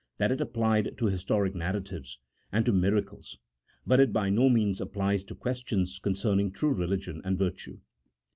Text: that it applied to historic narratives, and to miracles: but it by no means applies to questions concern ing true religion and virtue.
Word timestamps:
that 0.17 0.31
it 0.31 0.41
applied 0.41 0.97
to 0.97 1.05
historic 1.05 1.53
narratives, 1.53 2.17
and 2.51 2.65
to 2.65 2.73
miracles: 2.73 3.37
but 3.85 3.99
it 3.99 4.11
by 4.11 4.31
no 4.31 4.49
means 4.49 4.81
applies 4.81 5.23
to 5.23 5.35
questions 5.35 5.99
concern 5.99 6.39
ing 6.39 6.49
true 6.49 6.73
religion 6.73 7.21
and 7.23 7.37
virtue. 7.37 7.77